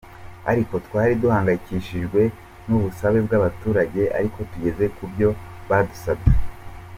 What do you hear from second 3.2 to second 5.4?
bw’abatuturage ariko tugeze ku cyo